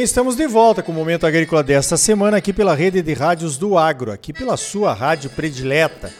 bem, 0.00 0.04
estamos 0.04 0.34
de 0.34 0.46
volta 0.46 0.82
com 0.82 0.92
o 0.92 0.94
Momento 0.94 1.26
Agrícola 1.26 1.62
desta 1.62 1.94
semana 1.94 2.38
aqui 2.38 2.54
pela 2.54 2.74
rede 2.74 3.02
de 3.02 3.12
rádios 3.12 3.58
do 3.58 3.76
Agro, 3.76 4.10
aqui 4.10 4.32
pela 4.32 4.56
sua 4.56 4.94
rádio 4.94 5.28
predileta. 5.28 6.10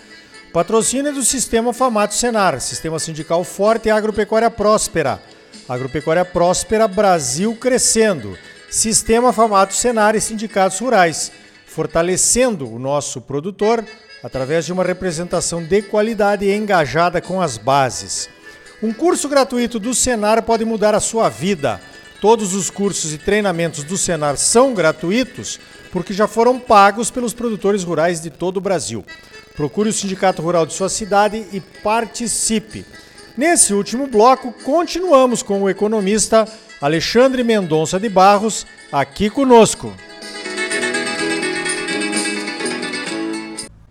Patrocínio 0.53 1.15
do 1.15 1.23
Sistema 1.23 1.73
Famato 1.73 2.13
Senar, 2.15 2.61
Sistema 2.61 2.99
Sindical 2.99 3.43
Forte 3.43 3.89
e 3.89 3.91
Agropecuária 3.91 4.51
Próspera. 4.51 5.19
Agropecuária 5.67 6.27
Próspera 6.27 6.87
Brasil 6.87 7.57
crescendo. 7.57 8.37
Sistema 8.69 9.33
Famato 9.33 9.73
Senar 9.73 10.15
e 10.15 10.21
Sindicatos 10.21 10.79
Rurais, 10.79 11.33
fortalecendo 11.65 12.71
o 12.71 12.79
nosso 12.79 13.19
produtor 13.23 13.83
através 14.23 14.67
de 14.67 14.75
uma 14.75 14.85
representação 14.85 15.65
de 15.65 15.81
qualidade 15.81 16.45
e 16.45 16.55
engajada 16.55 17.23
com 17.23 17.41
as 17.41 17.57
bases. 17.57 18.29
Um 18.83 18.93
curso 18.93 19.27
gratuito 19.27 19.79
do 19.79 19.95
Senar 19.95 20.43
pode 20.43 20.67
mudar 20.67 20.95
a 20.95 21.01
sua 21.01 21.31
vida. 21.31 21.81
Todos 22.21 22.55
os 22.55 22.69
cursos 22.69 23.15
e 23.15 23.19
treinamentos 23.19 23.83
do 23.83 23.97
Senar 23.97 24.37
são 24.37 24.75
gratuitos 24.75 25.59
porque 25.91 26.13
já 26.13 26.29
foram 26.29 26.59
pagos 26.59 27.11
pelos 27.11 27.33
produtores 27.33 27.83
rurais 27.83 28.21
de 28.21 28.29
todo 28.29 28.59
o 28.59 28.61
Brasil. 28.61 29.05
Procure 29.57 29.89
o 29.89 29.93
sindicato 29.93 30.43
rural 30.43 30.67
de 30.67 30.75
sua 30.75 30.89
cidade 30.89 31.47
e 31.51 31.61
participe. 31.61 32.85
Nesse 33.37 33.73
último 33.73 34.07
bloco, 34.07 34.53
continuamos 34.65 35.43
com 35.43 35.63
o 35.63 35.71
economista 35.71 36.47
Alexandre 36.81 37.43
Mendonça 37.43 37.99
de 37.99 38.09
Barros, 38.09 38.67
aqui 38.93 39.31
conosco. 39.31 39.95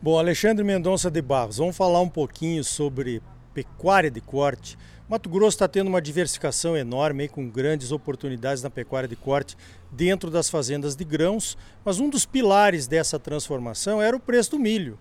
Bom, 0.01 0.19
Alexandre 0.19 0.63
Mendonça 0.63 1.09
de 1.09 1.21
Barros, 1.21 1.57
vamos 1.57 1.75
falar 1.75 1.99
um 1.99 2.09
pouquinho 2.09 2.63
sobre 2.63 3.21
pecuária 3.53 4.11
de 4.11 4.21
corte. 4.21 4.77
Mato 5.09 5.27
Grosso 5.27 5.55
está 5.55 5.67
tendo 5.67 5.87
uma 5.87 5.99
diversificação 5.99 6.77
enorme, 6.77 7.27
com 7.27 7.49
grandes 7.49 7.91
oportunidades 7.91 8.61
na 8.61 8.69
pecuária 8.69 9.09
de 9.09 9.15
corte 9.15 9.57
dentro 9.91 10.29
das 10.29 10.51
fazendas 10.51 10.95
de 10.95 11.03
grãos, 11.03 11.57
mas 11.83 11.99
um 11.99 12.07
dos 12.07 12.27
pilares 12.27 12.85
dessa 12.85 13.17
transformação 13.17 13.99
era 13.99 14.15
o 14.15 14.19
preço 14.19 14.51
do 14.51 14.59
milho 14.59 14.99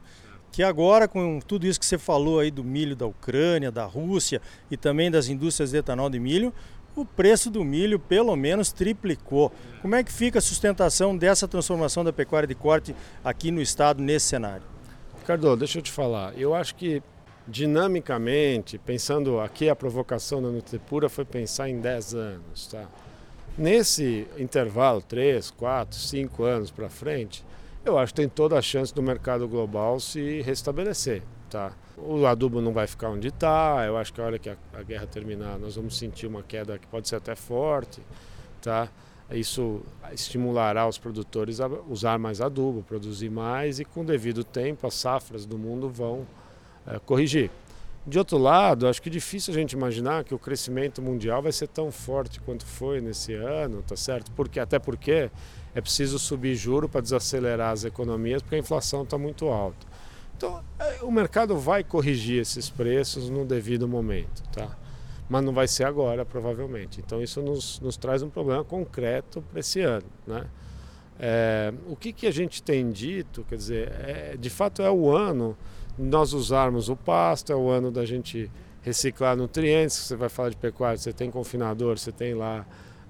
que 0.50 0.62
agora 0.62 1.06
com 1.06 1.40
tudo 1.40 1.66
isso 1.66 1.78
que 1.78 1.84
você 1.84 1.98
falou 1.98 2.40
aí 2.40 2.50
do 2.50 2.64
milho 2.64 2.96
da 2.96 3.06
Ucrânia, 3.06 3.70
da 3.70 3.84
Rússia 3.84 4.40
e 4.70 4.78
também 4.78 5.10
das 5.10 5.28
indústrias 5.28 5.72
de 5.72 5.76
etanol 5.76 6.08
de 6.08 6.18
milho, 6.18 6.54
o 6.96 7.04
preço 7.04 7.50
do 7.50 7.62
milho 7.62 7.98
pelo 7.98 8.34
menos 8.34 8.72
triplicou. 8.72 9.52
Como 9.82 9.94
é 9.94 10.02
que 10.02 10.10
fica 10.10 10.38
a 10.38 10.42
sustentação 10.42 11.14
dessa 11.14 11.46
transformação 11.46 12.02
da 12.02 12.14
pecuária 12.14 12.46
de 12.46 12.54
corte 12.54 12.96
aqui 13.22 13.50
no 13.50 13.60
estado 13.60 14.02
nesse 14.02 14.26
cenário? 14.26 14.64
Ricardo, 15.18 15.54
deixa 15.54 15.78
eu 15.78 15.82
te 15.82 15.92
falar. 15.92 16.32
Eu 16.34 16.54
acho 16.54 16.74
que 16.74 17.02
dinamicamente, 17.48 18.76
pensando 18.76 19.40
aqui 19.40 19.70
a 19.70 19.74
provocação 19.74 20.42
da 20.42 20.50
Nutripura 20.50 21.08
foi 21.08 21.24
pensar 21.24 21.68
em 21.68 21.80
10 21.80 22.14
anos, 22.14 22.66
tá? 22.66 22.86
Nesse 23.56 24.26
intervalo, 24.38 25.00
3, 25.00 25.50
4, 25.52 25.98
5 25.98 26.44
anos 26.44 26.70
para 26.70 26.88
frente, 26.90 27.44
eu 27.84 27.98
acho 27.98 28.12
que 28.12 28.20
tem 28.20 28.28
toda 28.28 28.56
a 28.56 28.62
chance 28.62 28.94
do 28.94 29.02
mercado 29.02 29.48
global 29.48 29.98
se 29.98 30.42
restabelecer. 30.42 31.22
Tá? 31.48 31.72
O 31.96 32.26
adubo 32.26 32.60
não 32.60 32.72
vai 32.72 32.86
ficar 32.86 33.08
onde 33.08 33.28
está, 33.28 33.82
eu 33.86 33.96
acho 33.96 34.12
que 34.12 34.20
a 34.20 34.24
hora 34.24 34.38
que 34.38 34.50
a, 34.50 34.56
a, 34.74 34.82
guerra 34.82 35.06
terminar 35.06 35.58
nós 35.58 35.76
vamos 35.76 35.96
sentir 35.96 36.26
uma 36.26 36.42
queda 36.42 36.78
que 36.78 36.86
pode 36.86 37.08
ser 37.08 37.16
até 37.16 37.34
forte. 37.34 38.02
Tá? 38.60 38.88
Isso 39.30 39.80
estimulará 40.12 40.86
os 40.86 40.98
produtores 40.98 41.60
a 41.60 41.66
usar 41.88 42.18
mais 42.18 42.42
adubo, 42.42 42.82
produzir 42.82 43.30
mais 43.30 43.80
e 43.80 43.84
com 43.84 44.02
o 44.02 44.04
devido 44.04 44.44
tempo 44.44 44.86
as 44.86 44.94
safras 44.94 45.46
do 45.46 45.56
mundo 45.56 45.88
vão 45.88 46.26
é, 46.88 46.98
corrigir. 46.98 47.50
De 48.06 48.18
outro 48.18 48.38
lado, 48.38 48.88
acho 48.88 49.02
que 49.02 49.10
é 49.10 49.12
difícil 49.12 49.52
a 49.52 49.56
gente 49.56 49.72
imaginar 49.72 50.24
que 50.24 50.34
o 50.34 50.38
crescimento 50.38 51.02
mundial 51.02 51.42
vai 51.42 51.52
ser 51.52 51.68
tão 51.68 51.92
forte 51.92 52.40
quanto 52.40 52.64
foi 52.64 53.02
nesse 53.02 53.34
ano, 53.34 53.82
tá 53.82 53.96
certo? 53.96 54.30
Porque 54.32 54.58
até 54.58 54.78
porque 54.78 55.30
é 55.74 55.80
preciso 55.80 56.18
subir 56.18 56.54
juro 56.54 56.88
para 56.88 57.02
desacelerar 57.02 57.70
as 57.70 57.84
economias, 57.84 58.40
porque 58.40 58.56
a 58.56 58.58
inflação 58.58 59.02
está 59.02 59.18
muito 59.18 59.48
alta. 59.48 59.86
Então, 60.34 60.64
é, 60.78 61.02
o 61.02 61.10
mercado 61.10 61.58
vai 61.58 61.84
corrigir 61.84 62.40
esses 62.40 62.70
preços 62.70 63.28
no 63.28 63.44
devido 63.44 63.86
momento, 63.86 64.42
tá? 64.52 64.74
Mas 65.28 65.44
não 65.44 65.52
vai 65.52 65.68
ser 65.68 65.84
agora, 65.84 66.24
provavelmente. 66.24 67.00
Então, 67.04 67.22
isso 67.22 67.42
nos, 67.42 67.78
nos 67.80 67.98
traz 67.98 68.22
um 68.22 68.30
problema 68.30 68.64
concreto 68.64 69.42
para 69.42 69.60
esse 69.60 69.80
ano, 69.80 70.06
né? 70.26 70.46
É, 71.20 71.74
o 71.88 71.96
que, 71.96 72.12
que 72.12 72.26
a 72.26 72.30
gente 72.30 72.62
tem 72.62 72.90
dito, 72.90 73.44
quer 73.48 73.56
dizer, 73.56 73.92
é, 73.92 74.36
de 74.38 74.48
fato 74.48 74.80
é 74.80 74.90
o 74.90 75.10
ano 75.14 75.56
nós 75.98 76.32
usarmos 76.32 76.88
o 76.88 76.96
pasto, 76.96 77.52
é 77.52 77.56
o 77.56 77.68
ano 77.68 77.90
da 77.90 78.04
gente 78.04 78.50
reciclar 78.82 79.36
nutrientes, 79.36 79.96
você 79.96 80.16
vai 80.16 80.28
falar 80.28 80.50
de 80.50 80.56
pecuária, 80.56 80.96
você 80.96 81.12
tem 81.12 81.30
confinador, 81.30 81.98
você 81.98 82.12
tem 82.12 82.34
lá 82.34 82.64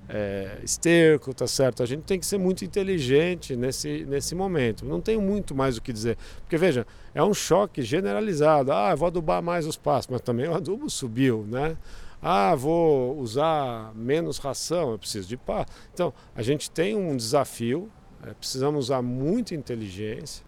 é, 0.08 0.58
esterco, 0.64 1.34
tá 1.34 1.46
certo? 1.46 1.82
A 1.82 1.86
gente 1.86 2.02
tem 2.02 2.18
que 2.18 2.24
ser 2.24 2.38
muito 2.38 2.64
inteligente 2.64 3.54
nesse, 3.54 4.04
nesse 4.06 4.34
momento. 4.34 4.84
Não 4.84 5.00
tenho 5.00 5.20
muito 5.20 5.54
mais 5.54 5.76
o 5.76 5.82
que 5.82 5.92
dizer. 5.92 6.16
Porque, 6.40 6.56
veja, 6.56 6.86
é 7.14 7.22
um 7.22 7.34
choque 7.34 7.82
generalizado. 7.82 8.72
Ah, 8.72 8.94
vou 8.94 9.08
adubar 9.08 9.42
mais 9.42 9.66
os 9.66 9.76
pastos, 9.76 10.10
mas 10.10 10.22
também 10.22 10.48
o 10.48 10.54
adubo 10.54 10.88
subiu, 10.88 11.46
né? 11.46 11.76
Ah, 12.20 12.54
vou 12.54 13.18
usar 13.18 13.92
menos 13.94 14.38
ração, 14.38 14.92
eu 14.92 14.98
preciso 14.98 15.28
de 15.28 15.36
pá. 15.36 15.66
Então, 15.92 16.12
a 16.34 16.42
gente 16.42 16.70
tem 16.70 16.96
um 16.96 17.16
desafio, 17.16 17.88
é, 18.26 18.32
precisamos 18.34 18.86
usar 18.86 19.02
muita 19.02 19.54
inteligência, 19.54 20.44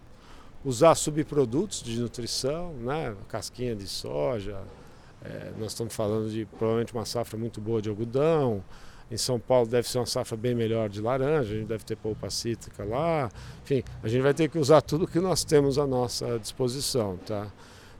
usar 0.63 0.95
subprodutos 0.95 1.81
de 1.81 1.99
nutrição, 1.99 2.73
né? 2.73 3.15
casquinha 3.27 3.75
de 3.75 3.87
soja, 3.87 4.59
é, 5.23 5.51
nós 5.59 5.71
estamos 5.71 5.93
falando 5.93 6.29
de 6.29 6.45
provavelmente 6.45 6.93
uma 6.93 7.05
safra 7.05 7.37
muito 7.37 7.61
boa 7.61 7.81
de 7.81 7.89
algodão, 7.89 8.63
em 9.11 9.17
São 9.17 9.37
Paulo 9.37 9.67
deve 9.67 9.89
ser 9.89 9.99
uma 9.99 10.05
safra 10.05 10.37
bem 10.37 10.55
melhor 10.55 10.87
de 10.87 11.01
laranja, 11.01 11.53
a 11.53 11.57
gente 11.57 11.67
deve 11.67 11.83
ter 11.83 11.97
polpa 11.97 12.29
cítrica 12.29 12.85
lá. 12.85 13.29
Enfim, 13.61 13.83
a 14.01 14.07
gente 14.07 14.21
vai 14.21 14.33
ter 14.33 14.49
que 14.49 14.57
usar 14.57 14.81
tudo 14.81 15.05
que 15.05 15.19
nós 15.19 15.43
temos 15.43 15.77
à 15.77 15.85
nossa 15.85 16.39
disposição, 16.39 17.17
tá? 17.25 17.51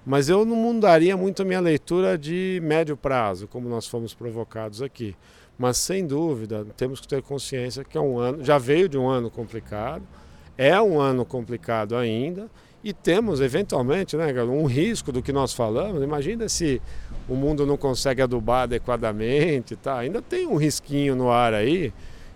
Mas 0.05 0.29
eu 0.29 0.45
não 0.45 0.55
mudaria 0.55 1.17
muito 1.17 1.41
a 1.41 1.45
minha 1.45 1.59
leitura 1.59 2.17
de 2.17 2.61
médio 2.63 2.95
prazo, 2.95 3.45
como 3.45 3.67
nós 3.67 3.85
fomos 3.87 4.13
provocados 4.13 4.81
aqui. 4.81 5.13
Mas 5.57 5.77
sem 5.77 6.07
dúvida, 6.07 6.65
temos 6.77 7.01
que 7.01 7.07
ter 7.07 7.21
consciência 7.21 7.83
que 7.83 7.97
é 7.97 8.01
um 8.01 8.17
ano, 8.17 8.43
já 8.43 8.57
veio 8.57 8.87
de 8.87 8.97
um 8.97 9.07
ano 9.07 9.29
complicado, 9.29 10.03
é 10.57 10.81
um 10.81 10.99
ano 10.99 11.25
complicado 11.25 11.95
ainda 11.95 12.49
e 12.83 12.93
temos, 12.93 13.41
eventualmente, 13.41 14.17
né, 14.17 14.33
um 14.43 14.65
risco 14.65 15.11
do 15.11 15.21
que 15.21 15.31
nós 15.31 15.53
falamos. 15.53 16.01
Imagina 16.01 16.49
se 16.49 16.81
o 17.29 17.35
mundo 17.35 17.65
não 17.65 17.77
consegue 17.77 18.21
adubar 18.21 18.63
adequadamente, 18.63 19.75
tá? 19.75 19.99
ainda 19.99 20.21
tem 20.21 20.47
um 20.47 20.55
risquinho 20.55 21.15
no 21.15 21.29
ar 21.29 21.53
aí. 21.53 21.93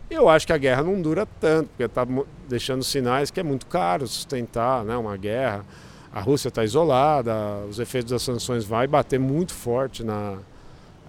Eu 0.09 0.29
acho 0.29 0.45
que 0.45 0.53
a 0.53 0.57
guerra 0.57 0.83
não 0.83 1.01
dura 1.01 1.25
tanto, 1.39 1.69
porque 1.69 1.83
está 1.83 2.05
deixando 2.47 2.83
sinais 2.83 3.31
que 3.31 3.39
é 3.39 3.43
muito 3.43 3.65
caro 3.65 4.07
sustentar 4.07 4.85
né, 4.85 4.95
uma 4.95 5.17
guerra. 5.17 5.65
A 6.13 6.21
Rússia 6.21 6.49
está 6.49 6.63
isolada, 6.63 7.33
os 7.67 7.79
efeitos 7.79 8.11
das 8.11 8.21
sanções 8.21 8.63
vão 8.63 8.87
bater 8.87 9.19
muito 9.19 9.51
forte 9.51 10.03
na, 10.03 10.37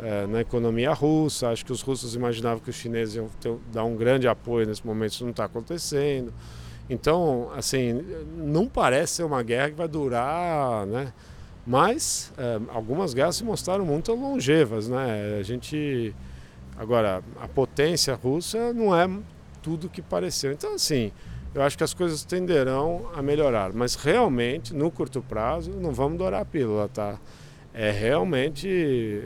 é, 0.03 0.27
na 0.27 0.41
economia 0.41 0.95
russa. 0.95 1.51
Acho 1.51 1.65
que 1.65 1.73
os 1.73 1.83
russos 1.83 2.15
imaginavam 2.15 2.59
que 2.59 2.71
os 2.71 2.77
chineses 2.77 3.17
iam 3.17 3.29
ter, 3.39 3.55
dar 3.71 3.85
um 3.85 3.97
grande 3.97 4.27
apoio 4.27 4.67
nesse 4.67 4.85
momento, 4.85 5.13
isso 5.13 5.25
não 5.25 5.31
está 5.31 5.45
acontecendo. 5.45 6.33
Então, 6.89 7.51
assim, 7.57 8.01
não 8.37 8.69
parece 8.69 9.15
ser 9.15 9.23
uma 9.25 9.43
guerra 9.43 9.71
que 9.71 9.77
vai 9.77 9.89
durar, 9.89 10.87
né? 10.87 11.13
Mas 11.67 12.33
é, 12.39 12.61
algumas 12.69 13.13
guerras 13.13 13.37
se 13.37 13.45
mostraram 13.45 13.85
muito 13.85 14.13
longevas, 14.15 14.89
né? 14.89 15.39
A 15.41 15.43
gente, 15.43 16.15
agora, 16.77 17.23
a 17.41 17.49
potência 17.49 18.15
russa 18.15 18.73
não 18.73 18.95
é 18.95 19.11
tudo 19.61 19.89
que 19.89 20.01
pareceu. 20.01 20.53
Então, 20.53 20.75
assim, 20.75 21.11
eu 21.53 21.63
acho 21.63 21.77
que 21.77 21.83
as 21.83 21.93
coisas 21.93 22.23
tenderão 22.23 23.11
a 23.17 23.21
melhorar, 23.21 23.73
mas 23.73 23.97
realmente, 23.97 24.73
no 24.73 24.91
curto 24.91 25.21
prazo, 25.23 25.73
não 25.73 25.91
vamos 25.91 26.19
dourar 26.19 26.43
a 26.43 26.45
pílula, 26.45 26.89
tá? 26.89 27.19
É 27.75 27.91
realmente 27.91 29.25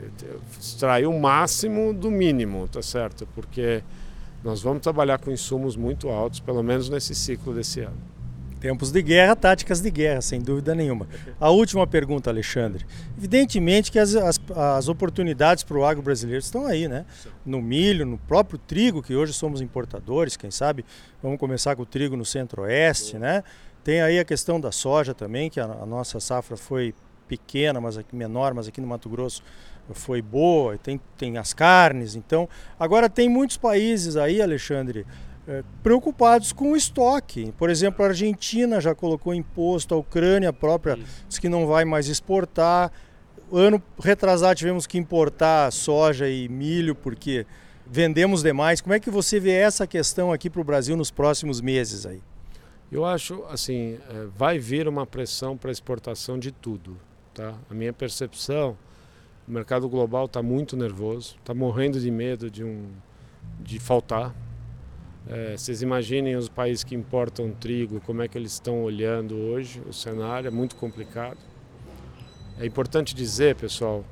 extrair 0.59 1.05
o 1.05 1.19
máximo 1.19 1.93
do 1.93 2.09
mínimo, 2.09 2.67
tá 2.67 2.81
certo? 2.81 3.27
Porque 3.35 3.83
nós 4.43 4.61
vamos 4.61 4.81
trabalhar 4.81 5.19
com 5.19 5.31
insumos 5.31 5.75
muito 5.75 6.09
altos, 6.09 6.39
pelo 6.39 6.63
menos 6.63 6.89
nesse 6.89 7.13
ciclo 7.13 7.53
desse 7.53 7.81
ano. 7.81 7.97
Tempos 8.59 8.91
de 8.91 9.01
guerra, 9.01 9.35
táticas 9.35 9.81
de 9.81 9.89
guerra, 9.89 10.21
sem 10.21 10.39
dúvida 10.39 10.75
nenhuma. 10.75 11.07
A 11.39 11.49
última 11.49 11.87
pergunta, 11.87 12.29
Alexandre. 12.29 12.85
Evidentemente 13.17 13.91
que 13.91 13.97
as, 13.97 14.15
as, 14.15 14.39
as 14.55 14.87
oportunidades 14.87 15.63
para 15.63 15.77
o 15.77 15.83
agro 15.83 16.03
brasileiro 16.03 16.43
estão 16.43 16.67
aí, 16.67 16.87
né? 16.87 17.03
No 17.43 17.59
milho, 17.59 18.05
no 18.05 18.19
próprio 18.19 18.59
trigo, 18.59 19.01
que 19.01 19.15
hoje 19.15 19.33
somos 19.33 19.61
importadores, 19.61 20.37
quem 20.37 20.51
sabe 20.51 20.85
vamos 21.23 21.39
começar 21.39 21.75
com 21.75 21.81
o 21.81 21.85
trigo 21.87 22.15
no 22.15 22.23
centro-oeste, 22.23 23.17
né? 23.17 23.43
Tem 23.83 23.99
aí 23.99 24.19
a 24.19 24.23
questão 24.23 24.59
da 24.59 24.71
soja 24.71 25.15
também, 25.15 25.49
que 25.49 25.59
a, 25.59 25.65
a 25.65 25.85
nossa 25.87 26.19
safra 26.19 26.55
foi 26.55 26.93
pequena, 27.27 27.81
mas 27.81 27.97
aqui 27.97 28.15
menor, 28.15 28.53
mas 28.53 28.67
aqui 28.67 28.79
no 28.79 28.85
Mato 28.85 29.09
Grosso 29.09 29.41
foi 29.93 30.21
boa, 30.21 30.77
tem, 30.77 30.99
tem 31.17 31.37
as 31.37 31.53
carnes. 31.53 32.15
Então, 32.15 32.47
agora 32.79 33.09
tem 33.09 33.29
muitos 33.29 33.57
países 33.57 34.15
aí, 34.15 34.41
Alexandre, 34.41 35.05
é, 35.47 35.63
preocupados 35.81 36.53
com 36.53 36.71
o 36.71 36.75
estoque. 36.75 37.51
Por 37.57 37.69
exemplo, 37.69 38.05
a 38.05 38.09
Argentina 38.09 38.79
já 38.79 38.93
colocou 38.93 39.33
imposto, 39.33 39.93
a 39.93 39.97
Ucrânia 39.97 40.53
própria 40.53 40.97
Isso. 40.97 41.25
diz 41.27 41.39
que 41.39 41.49
não 41.49 41.67
vai 41.67 41.83
mais 41.83 42.07
exportar. 42.07 42.91
Ano 43.51 43.81
retrasado 44.01 44.55
tivemos 44.55 44.87
que 44.87 44.97
importar 44.97 45.71
soja 45.71 46.29
e 46.29 46.47
milho 46.47 46.95
porque 46.95 47.45
vendemos 47.85 48.41
demais. 48.41 48.79
Como 48.79 48.93
é 48.93 48.99
que 48.99 49.09
você 49.09 49.39
vê 49.39 49.51
essa 49.51 49.85
questão 49.85 50.31
aqui 50.31 50.49
para 50.49 50.61
o 50.61 50.63
Brasil 50.63 50.95
nos 50.95 51.11
próximos 51.11 51.59
meses 51.59 52.05
aí? 52.05 52.21
Eu 52.91 53.05
acho 53.05 53.43
assim, 53.49 53.97
é, 54.09 54.27
vai 54.35 54.59
vir 54.59 54.87
uma 54.87 55.05
pressão 55.05 55.57
para 55.57 55.71
exportação 55.71 56.37
de 56.37 56.51
tudo. 56.51 56.97
Tá? 57.33 57.53
A 57.69 57.73
minha 57.73 57.93
percepção, 57.93 58.77
o 59.51 59.53
mercado 59.53 59.89
global 59.89 60.27
está 60.27 60.41
muito 60.41 60.77
nervoso, 60.77 61.35
está 61.37 61.53
morrendo 61.53 61.99
de 61.99 62.09
medo 62.09 62.49
de, 62.49 62.63
um, 62.63 62.85
de 63.59 63.79
faltar. 63.79 64.33
É, 65.27 65.57
vocês 65.57 65.81
imaginem 65.81 66.37
os 66.37 66.47
países 66.47 66.85
que 66.85 66.95
importam 66.95 67.51
trigo, 67.51 67.99
como 67.99 68.21
é 68.21 68.29
que 68.29 68.37
eles 68.37 68.53
estão 68.53 68.81
olhando 68.81 69.35
hoje 69.35 69.81
o 69.85 69.91
cenário, 69.91 70.47
é 70.47 70.51
muito 70.51 70.77
complicado. 70.77 71.37
É 72.57 72.65
importante 72.65 73.13
dizer, 73.13 73.55
pessoal, 73.57 74.05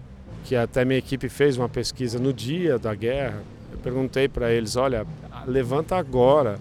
que 0.43 0.57
até 0.57 0.83
minha 0.83 0.99
equipe 0.99 1.29
fez 1.29 1.55
uma 1.55 1.69
pesquisa 1.69 2.19
no 2.19 2.33
dia 2.33 2.77
da 2.77 2.93
guerra. 2.93 3.41
Eu 3.71 3.77
perguntei 3.77 4.27
para 4.27 4.51
eles: 4.51 4.75
olha, 4.75 5.07
levanta 5.47 5.95
agora 5.95 6.59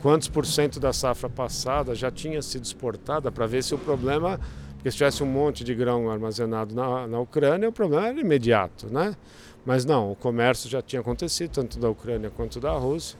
quantos 0.00 0.28
por 0.28 0.46
cento 0.46 0.78
da 0.78 0.92
safra 0.92 1.28
passada 1.28 1.92
já 1.92 2.10
tinha 2.10 2.40
sido 2.40 2.62
exportada 2.62 3.32
para 3.32 3.48
ver 3.48 3.64
se 3.64 3.74
o 3.74 3.78
problema, 3.78 4.38
porque 4.82 4.90
se 4.90 4.96
tivesse 4.96 5.22
um 5.22 5.26
monte 5.26 5.62
de 5.62 5.76
grão 5.76 6.10
armazenado 6.10 6.74
na, 6.74 7.06
na 7.06 7.20
Ucrânia, 7.20 7.68
o 7.68 7.72
problema 7.72 8.08
era 8.08 8.20
imediato, 8.20 8.92
né? 8.92 9.14
Mas 9.64 9.84
não, 9.84 10.10
o 10.10 10.16
comércio 10.16 10.68
já 10.68 10.82
tinha 10.82 10.98
acontecido, 10.98 11.52
tanto 11.52 11.78
da 11.78 11.88
Ucrânia 11.88 12.32
quanto 12.34 12.58
da 12.58 12.72
Rússia. 12.72 13.16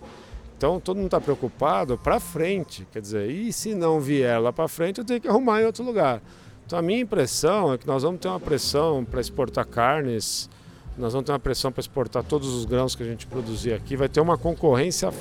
Então 0.59 0.81
todo 0.81 0.97
mundo 0.97 1.07
está 1.07 1.21
preocupado 1.21 1.97
para 1.97 2.19
frente, 2.19 2.85
quer 2.91 3.01
dizer, 3.01 3.31
e 3.31 3.53
se 3.53 3.77
não 3.77 4.01
vier 4.01 4.41
lá 4.41 4.53
para 4.53 4.67
frente, 4.67 4.99
eu 4.99 5.05
tenho 5.05 5.21
que 5.21 5.29
arrumar 5.29 5.63
em 5.63 5.65
outro 5.65 5.85
lugar. 5.85 6.21
Então 6.67 6.77
a 6.77 6.83
minha 6.83 6.99
impressão 6.99 7.73
é 7.73 7.79
que 7.79 7.87
nós 7.87 8.03
vamos 8.03 8.21
ter 8.21 8.27
uma 8.27 8.41
pressão 8.41 9.05
para 9.05 9.21
exportar 9.21 9.65
carnes, 9.65 10.51
nós 10.99 11.13
vamos 11.13 11.27
ter 11.27 11.33
uma 11.33 11.39
pressão 11.39 11.71
para 11.71 11.81
exportar 11.81 12.25
todos 12.25 12.53
os 12.53 12.65
grãos 12.65 12.97
que 12.97 13.05
a 13.05 13.07
gente 13.07 13.25
produzir 13.25 13.73
aqui, 13.73 13.95
vai 13.95 14.09
ter 14.09 14.21
uma 14.21 14.37
concorrência 14.37 15.13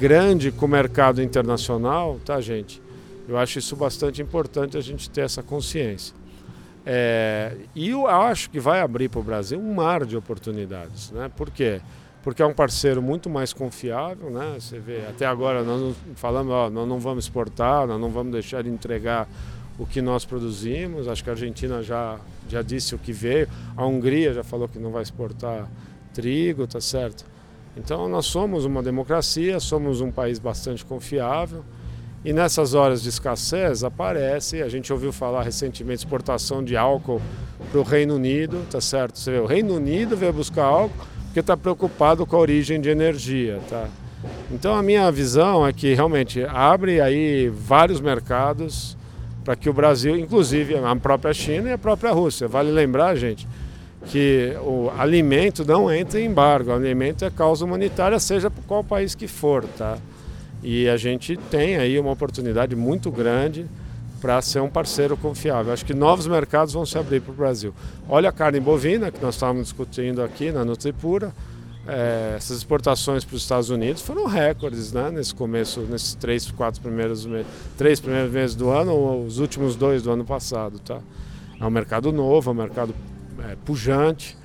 grande 0.00 0.50
com 0.50 0.64
o 0.64 0.68
mercado 0.68 1.22
internacional, 1.22 2.18
tá, 2.24 2.40
gente? 2.40 2.80
Eu 3.28 3.36
acho 3.36 3.58
isso 3.58 3.76
bastante 3.76 4.22
importante 4.22 4.76
a 4.78 4.80
gente 4.80 5.10
ter 5.10 5.20
essa 5.20 5.42
consciência. 5.42 6.14
É, 6.86 7.54
e 7.74 7.90
eu 7.90 8.06
acho 8.06 8.48
que 8.48 8.58
vai 8.58 8.80
abrir 8.80 9.10
para 9.10 9.20
o 9.20 9.22
Brasil 9.22 9.60
um 9.60 9.74
mar 9.74 10.06
de 10.06 10.16
oportunidades, 10.16 11.10
né? 11.10 11.30
Por 11.36 11.50
quê? 11.50 11.82
Porque 12.22 12.40
é 12.40 12.46
um 12.46 12.54
parceiro 12.54 13.02
muito 13.02 13.28
mais 13.28 13.52
confiável, 13.52 14.30
né? 14.30 14.56
Você 14.58 14.78
vê, 14.78 15.02
até 15.06 15.26
agora 15.26 15.62
nós 15.62 15.80
não 15.80 15.94
falamos, 16.14 16.50
ó, 16.50 16.70
nós 16.70 16.88
não 16.88 16.98
vamos 16.98 17.24
exportar, 17.24 17.86
nós 17.86 18.00
não 18.00 18.08
vamos 18.08 18.32
deixar 18.32 18.62
de 18.62 18.70
entregar 18.70 19.28
o 19.78 19.86
que 19.86 20.00
nós 20.00 20.24
produzimos. 20.24 21.06
Acho 21.06 21.22
que 21.22 21.28
a 21.28 21.34
Argentina 21.34 21.82
já, 21.82 22.18
já 22.48 22.62
disse 22.62 22.94
o 22.94 22.98
que 22.98 23.12
veio, 23.12 23.48
a 23.76 23.84
Hungria 23.84 24.32
já 24.32 24.42
falou 24.42 24.66
que 24.66 24.78
não 24.78 24.90
vai 24.90 25.02
exportar 25.02 25.70
trigo, 26.14 26.66
tá 26.66 26.80
certo? 26.80 27.26
Então 27.76 28.08
nós 28.08 28.24
somos 28.24 28.64
uma 28.64 28.82
democracia, 28.82 29.60
somos 29.60 30.00
um 30.00 30.10
país 30.10 30.38
bastante 30.38 30.84
confiável. 30.84 31.62
E 32.24 32.32
nessas 32.32 32.74
horas 32.74 33.00
de 33.00 33.08
escassez 33.08 33.84
aparece, 33.84 34.60
a 34.60 34.68
gente 34.68 34.92
ouviu 34.92 35.12
falar 35.12 35.42
recentemente 35.42 36.04
exportação 36.04 36.64
de 36.64 36.76
álcool 36.76 37.22
para 37.70 37.80
o 37.80 37.84
Reino 37.84 38.16
Unido, 38.16 38.66
tá 38.68 38.80
certo? 38.80 39.18
Você 39.18 39.30
vê, 39.30 39.38
o 39.38 39.46
Reino 39.46 39.74
Unido 39.76 40.16
veio 40.16 40.32
buscar 40.32 40.64
álcool 40.64 41.06
porque 41.26 41.40
está 41.40 41.56
preocupado 41.56 42.26
com 42.26 42.36
a 42.36 42.38
origem 42.40 42.80
de 42.80 42.88
energia, 42.88 43.60
tá? 43.68 43.86
Então 44.50 44.74
a 44.74 44.82
minha 44.82 45.10
visão 45.12 45.64
é 45.64 45.72
que 45.72 45.94
realmente 45.94 46.42
abre 46.42 47.00
aí 47.00 47.48
vários 47.48 48.00
mercados 48.00 48.96
para 49.44 49.54
que 49.54 49.70
o 49.70 49.72
Brasil, 49.72 50.16
inclusive 50.16 50.76
a 50.76 50.96
própria 50.96 51.32
China 51.32 51.70
e 51.70 51.72
a 51.72 51.78
própria 51.78 52.10
Rússia, 52.12 52.48
vale 52.48 52.70
lembrar, 52.70 53.14
gente, 53.14 53.46
que 54.06 54.54
o 54.62 54.90
alimento 54.98 55.64
não 55.64 55.92
entra 55.92 56.20
em 56.20 56.26
embargo, 56.26 56.70
o 56.70 56.74
alimento 56.74 57.24
é 57.24 57.30
causa 57.30 57.64
humanitária, 57.64 58.18
seja 58.18 58.50
qual 58.66 58.82
país 58.82 59.14
que 59.14 59.28
for, 59.28 59.64
tá? 59.64 59.98
E 60.62 60.88
a 60.88 60.96
gente 60.96 61.36
tem 61.36 61.76
aí 61.76 61.98
uma 61.98 62.10
oportunidade 62.10 62.74
muito 62.74 63.10
grande 63.10 63.66
para 64.20 64.40
ser 64.42 64.60
um 64.60 64.68
parceiro 64.68 65.16
confiável. 65.16 65.72
Acho 65.72 65.84
que 65.84 65.94
novos 65.94 66.26
mercados 66.26 66.74
vão 66.74 66.84
se 66.84 66.98
abrir 66.98 67.20
para 67.20 67.32
o 67.32 67.34
Brasil. 67.34 67.72
Olha 68.08 68.28
a 68.28 68.32
carne 68.32 68.58
bovina, 68.58 69.10
que 69.10 69.22
nós 69.22 69.34
estávamos 69.34 69.68
discutindo 69.68 70.22
aqui 70.22 70.50
na 70.50 70.64
Nutripura. 70.64 71.32
É, 71.86 72.34
essas 72.36 72.58
exportações 72.58 73.24
para 73.24 73.34
os 73.34 73.42
Estados 73.42 73.70
Unidos 73.70 74.02
foram 74.02 74.26
recordes 74.26 74.92
né, 74.92 75.10
nesse 75.10 75.34
começo, 75.34 75.80
nesses 75.82 76.14
três, 76.14 76.50
quatro 76.50 76.82
primeiros 76.82 77.24
meses, 77.24 77.46
três 77.78 77.98
primeiros 77.98 78.30
meses 78.30 78.54
do 78.54 78.68
ano 78.68 78.92
ou 78.92 79.24
os 79.24 79.38
últimos 79.38 79.74
dois 79.74 80.02
do 80.02 80.10
ano 80.10 80.24
passado. 80.24 80.78
Tá? 80.80 80.98
É 81.58 81.64
um 81.64 81.70
mercado 81.70 82.12
novo, 82.12 82.50
é 82.50 82.52
um 82.52 82.56
mercado 82.56 82.94
é, 83.48 83.56
pujante 83.64 84.36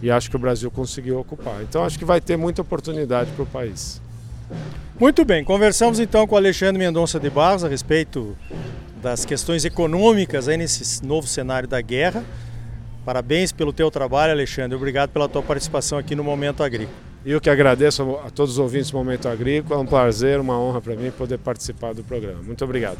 e 0.00 0.10
acho 0.10 0.30
que 0.30 0.36
o 0.36 0.38
Brasil 0.38 0.70
conseguiu 0.70 1.18
ocupar. 1.18 1.62
Então 1.62 1.84
acho 1.84 1.98
que 1.98 2.04
vai 2.04 2.20
ter 2.20 2.36
muita 2.36 2.62
oportunidade 2.62 3.32
para 3.32 3.42
o 3.42 3.46
país. 3.46 4.00
Muito 4.98 5.24
bem, 5.24 5.42
conversamos 5.42 5.98
então 5.98 6.26
com 6.26 6.36
Alexandre 6.36 6.78
Mendonça 6.78 7.18
de 7.18 7.28
Barros 7.28 7.64
a 7.64 7.68
respeito 7.68 8.36
das 9.02 9.24
questões 9.24 9.64
econômicas 9.64 10.48
aí 10.48 10.56
nesse 10.56 11.04
novo 11.04 11.26
cenário 11.26 11.68
da 11.68 11.80
guerra. 11.80 12.24
Parabéns 13.04 13.50
pelo 13.50 13.72
teu 13.72 13.90
trabalho, 13.90 14.32
Alexandre. 14.32 14.76
Obrigado 14.76 15.10
pela 15.10 15.28
tua 15.28 15.42
participação 15.42 15.98
aqui 15.98 16.14
no 16.14 16.22
Momento 16.22 16.62
Agrícola. 16.62 16.96
Eu 17.26 17.40
que 17.40 17.50
agradeço 17.50 18.18
a 18.24 18.30
todos 18.30 18.52
os 18.52 18.58
ouvintes 18.58 18.90
do 18.90 18.96
Momento 18.96 19.28
Agrícola. 19.28 19.80
É 19.80 19.82
um 19.82 19.86
prazer, 19.86 20.38
uma 20.38 20.58
honra 20.58 20.80
para 20.80 20.94
mim 20.94 21.10
poder 21.10 21.38
participar 21.38 21.94
do 21.94 22.04
programa. 22.04 22.42
Muito 22.42 22.64
obrigado. 22.64 22.98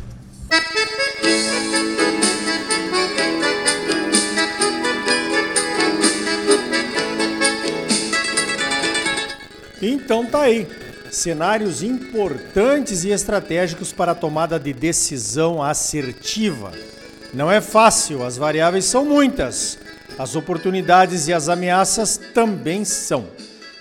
Então 9.81 10.25
tá 10.25 10.43
aí. 10.43 10.67
Cenários 11.13 11.83
importantes 11.83 13.05
e 13.05 13.11
estratégicos 13.11 13.93
para 13.93 14.13
a 14.13 14.15
tomada 14.15 14.59
de 14.59 14.73
decisão 14.73 15.63
assertiva. 15.63 16.73
Não 17.35 17.53
é 17.53 17.61
fácil, 17.61 18.25
as 18.25 18.39
variáveis 18.39 18.87
são 18.87 19.05
muitas. 19.05 19.79
As 20.19 20.35
oportunidades 20.35 21.29
e 21.29 21.33
as 21.35 21.51
ameaças 21.51 22.19
também 22.33 22.83
são. 22.87 23.27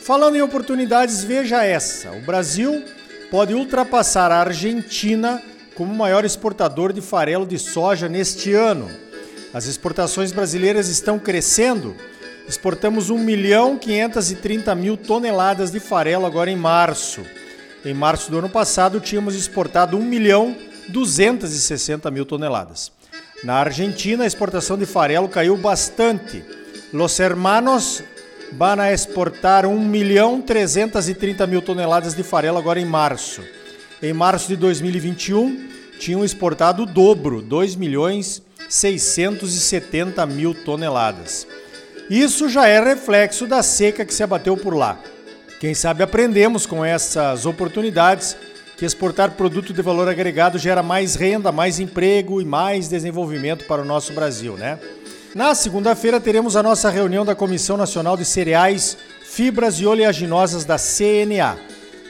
Falando 0.01 0.35
em 0.35 0.41
oportunidades, 0.41 1.23
veja 1.23 1.63
essa: 1.63 2.11
o 2.11 2.19
Brasil 2.19 2.83
pode 3.31 3.53
ultrapassar 3.53 4.29
a 4.29 4.41
Argentina 4.41 5.41
como 5.73 5.95
maior 5.95 6.25
exportador 6.25 6.91
de 6.91 6.99
farelo 6.99 7.45
de 7.45 7.57
soja 7.57 8.09
neste 8.09 8.53
ano. 8.53 8.91
As 9.53 9.67
exportações 9.67 10.33
brasileiras 10.33 10.89
estão 10.89 11.17
crescendo 11.17 11.95
Exportamos 12.51 13.09
1 13.09 13.17
milhão 13.17 13.77
530 13.77 14.75
mil 14.75 14.97
toneladas 14.97 15.71
de 15.71 15.79
farelo 15.79 16.25
agora 16.25 16.51
em 16.51 16.55
março. 16.57 17.21
Em 17.85 17.93
março 17.93 18.29
do 18.29 18.39
ano 18.39 18.49
passado 18.49 18.99
tínhamos 18.99 19.35
exportado 19.35 19.97
1 19.97 20.01
milhão 20.01 20.53
260 20.89 22.11
mil 22.11 22.25
toneladas. 22.25 22.91
Na 23.41 23.53
Argentina 23.53 24.25
a 24.25 24.27
exportação 24.27 24.77
de 24.77 24.85
farelo 24.85 25.29
caiu 25.29 25.55
bastante. 25.55 26.43
Los 26.91 27.21
hermanos 27.21 28.03
van 28.51 28.81
a 28.81 28.91
exportar 28.91 29.65
1 29.65 29.79
milhão 29.79 30.41
330 30.41 31.47
mil 31.47 31.61
toneladas 31.61 32.13
de 32.13 32.21
farelo 32.21 32.57
agora 32.57 32.81
em 32.81 32.85
março. 32.85 33.41
Em 34.03 34.11
março 34.11 34.49
de 34.49 34.57
2021 34.57 35.69
tinham 36.01 36.25
exportado 36.25 36.83
o 36.83 36.85
dobro, 36.85 37.41
2 37.41 37.77
milhões 37.77 38.43
670 38.67 40.25
mil 40.25 40.53
toneladas. 40.53 41.47
Isso 42.11 42.49
já 42.49 42.67
é 42.67 42.77
reflexo 42.83 43.47
da 43.47 43.63
seca 43.63 44.03
que 44.03 44.13
se 44.13 44.21
abateu 44.21 44.57
por 44.57 44.75
lá. 44.75 44.99
Quem 45.61 45.73
sabe 45.73 46.03
aprendemos 46.03 46.65
com 46.65 46.83
essas 46.83 47.45
oportunidades 47.45 48.35
que 48.75 48.83
exportar 48.83 49.31
produto 49.31 49.71
de 49.71 49.81
valor 49.81 50.09
agregado 50.09 50.59
gera 50.59 50.83
mais 50.83 51.15
renda, 51.15 51.53
mais 51.53 51.79
emprego 51.79 52.41
e 52.41 52.43
mais 52.43 52.89
desenvolvimento 52.89 53.63
para 53.63 53.81
o 53.81 53.85
nosso 53.85 54.11
Brasil, 54.11 54.57
né? 54.57 54.77
Na 55.33 55.55
segunda-feira 55.55 56.19
teremos 56.19 56.57
a 56.57 56.61
nossa 56.61 56.89
reunião 56.89 57.23
da 57.23 57.33
Comissão 57.33 57.77
Nacional 57.77 58.17
de 58.17 58.25
Cereais, 58.25 58.97
Fibras 59.23 59.75
e 59.75 59.85
Oleaginosas 59.85 60.65
da 60.65 60.75
CNA. 60.77 61.57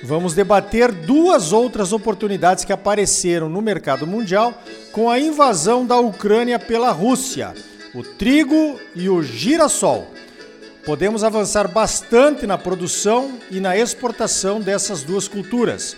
Vamos 0.02 0.34
debater 0.34 0.92
duas 0.92 1.54
outras 1.54 1.94
oportunidades 1.94 2.66
que 2.66 2.74
apareceram 2.74 3.48
no 3.48 3.62
mercado 3.62 4.08
mundial 4.08 4.52
com 4.92 5.12
a 5.12 5.20
invasão 5.20 5.86
da 5.86 5.98
Ucrânia 6.00 6.58
pela 6.58 6.90
Rússia 6.90 7.54
o 7.94 8.04
trigo 8.04 8.80
e 8.96 9.10
o 9.10 9.22
girassol. 9.22 10.08
Podemos 10.86 11.24
avançar 11.24 11.68
bastante 11.68 12.48
na 12.48 12.58
produção 12.58 13.38
e 13.52 13.60
na 13.60 13.78
exportação 13.78 14.60
dessas 14.60 15.04
duas 15.04 15.28
culturas. 15.28 15.96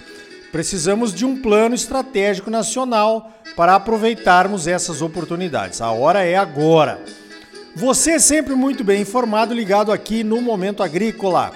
Precisamos 0.52 1.14
de 1.14 1.26
um 1.26 1.42
plano 1.42 1.74
estratégico 1.74 2.50
nacional 2.50 3.32
para 3.56 3.76
aproveitarmos 3.76 4.68
essas 4.68 5.02
oportunidades. 5.02 5.82
A 5.82 5.92
hora 5.92 6.24
é 6.24 6.36
agora. 6.36 7.02
Você 7.76 8.12
é 8.12 8.20
sempre 8.20 8.54
muito 8.54 8.84
bem 8.84 9.02
informado, 9.02 9.54
ligado 9.54 9.92
aqui 9.92 10.24
no 10.24 10.42
Momento 10.42 10.84
Agrícola. 10.84 11.52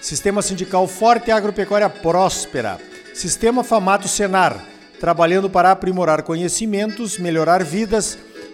Sistema 0.00 0.40
Sindical 0.40 0.86
Forte 0.86 1.28
e 1.28 1.32
Agropecuária 1.32 1.88
Próspera. 1.88 2.78
Sistema 3.12 3.62
Famato 3.62 4.08
Senar, 4.08 4.64
trabalhando 4.98 5.50
para 5.50 5.70
aprimorar 5.70 6.22
conhecimentos, 6.22 7.18
melhorar 7.18 7.62
vidas 7.62 8.16